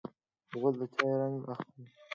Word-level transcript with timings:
غول 0.59 0.73
د 0.79 0.81
چای 0.97 1.13
رنګ 1.19 1.35
اخلي. 1.53 1.83